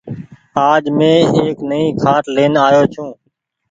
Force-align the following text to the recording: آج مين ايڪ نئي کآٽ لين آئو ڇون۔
آج 0.69 0.83
مين 0.97 1.19
ايڪ 1.37 1.57
نئي 1.69 1.85
کآٽ 2.03 2.23
لين 2.35 2.53
آئو 2.67 2.83
ڇون۔ 2.93 3.09